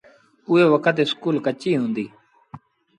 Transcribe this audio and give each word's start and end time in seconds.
اُئي 0.49 0.63
وکت 0.73 0.97
اُ 0.99 1.03
اسڪول 1.05 1.35
ڪچيٚ 1.45 1.79
هُݩدي۔ 1.79 2.05